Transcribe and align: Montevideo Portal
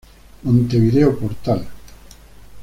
Montevideo 0.41 1.13
Portal 1.13 1.61